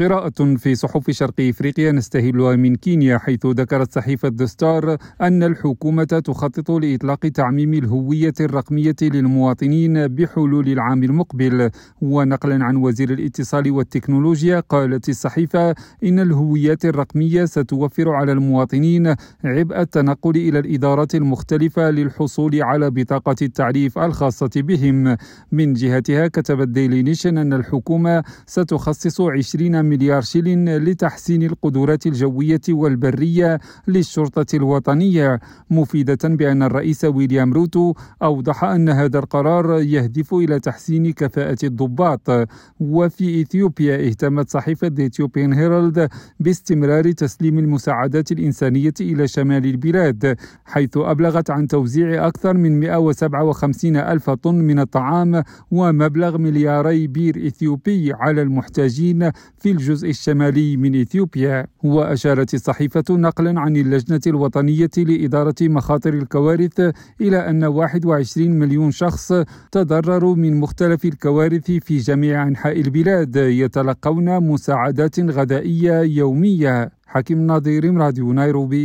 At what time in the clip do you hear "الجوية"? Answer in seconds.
32.06-32.60